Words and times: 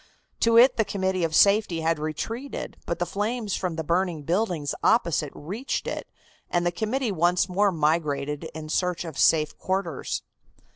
To 0.39 0.57
it 0.57 0.77
the 0.77 0.83
Committee 0.83 1.23
of 1.23 1.35
Safety 1.35 1.81
had 1.81 1.99
retreated, 1.99 2.75
but 2.87 2.97
the 2.97 3.05
flames 3.05 3.55
from 3.55 3.75
the 3.75 3.83
burning 3.83 4.23
buildings 4.23 4.73
opposite 4.83 5.31
reached 5.35 5.85
it, 5.85 6.07
and 6.49 6.65
the 6.65 6.71
committee 6.71 7.11
once 7.11 7.47
more 7.47 7.71
migrated 7.71 8.45
in 8.55 8.67
search 8.67 9.05
of 9.05 9.19
safe 9.19 9.55
quarters. 9.59 10.23